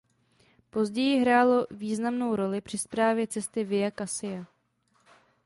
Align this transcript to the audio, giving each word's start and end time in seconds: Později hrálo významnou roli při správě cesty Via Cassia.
Později 0.69 1.19
hrálo 1.19 1.67
významnou 1.71 2.35
roli 2.35 2.61
při 2.61 2.77
správě 2.77 3.27
cesty 3.27 3.63
Via 3.63 3.91
Cassia. 3.91 4.45